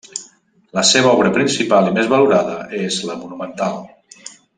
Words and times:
La 0.77 0.83
seva 0.91 1.11
obra 1.17 1.33
principal 1.35 1.89
i 1.89 1.93
més 1.97 2.09
valorada 2.13 2.57
és 2.79 2.97
la 3.11 3.19
monumental. 3.21 3.79